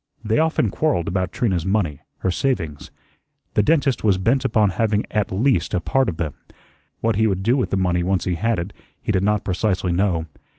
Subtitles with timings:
[0.25, 2.89] They often quarrelled about Trina's money, her savings.
[3.53, 6.33] The dentist was bent upon having at least a part of them.
[7.01, 9.91] What he would do with the money once he had it, he did not precisely
[9.91, 10.25] know.